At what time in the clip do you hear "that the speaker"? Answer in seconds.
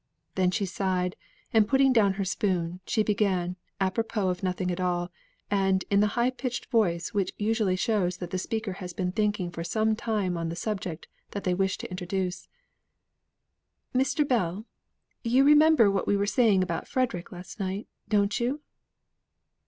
8.17-8.73